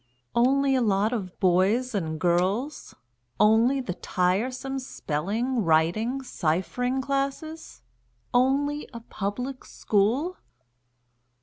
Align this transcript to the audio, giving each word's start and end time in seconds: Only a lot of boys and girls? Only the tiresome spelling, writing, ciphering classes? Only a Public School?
Only 0.33 0.73
a 0.73 0.81
lot 0.81 1.13
of 1.13 1.39
boys 1.39 1.93
and 1.93 2.19
girls? 2.19 2.95
Only 3.39 3.79
the 3.81 3.93
tiresome 3.93 4.79
spelling, 4.79 5.63
writing, 5.63 6.23
ciphering 6.23 7.01
classes? 7.03 7.83
Only 8.33 8.89
a 8.95 9.01
Public 9.01 9.63
School? 9.63 10.37